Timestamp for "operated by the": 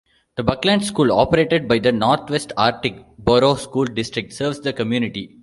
1.11-1.91